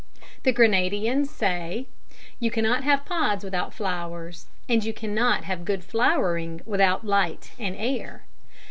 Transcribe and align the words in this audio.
The 0.41 0.51
Grenadians 0.51 1.29
say: 1.29 1.85
"You 2.39 2.49
cannot 2.49 2.83
have 2.83 3.05
pods 3.05 3.43
without 3.43 3.71
flowers, 3.71 4.47
and 4.67 4.83
you 4.83 4.93
cannot 4.93 5.43
have 5.43 5.63
good 5.63 5.83
flowering 5.83 6.61
without 6.65 7.05
light 7.05 7.51
and 7.59 7.75
air." 7.77 8.23